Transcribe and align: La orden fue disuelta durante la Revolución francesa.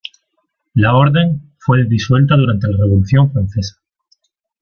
La 0.73 0.95
orden 0.95 1.53
fue 1.59 1.85
disuelta 1.85 2.35
durante 2.35 2.67
la 2.67 2.77
Revolución 2.79 3.31
francesa. 3.31 3.79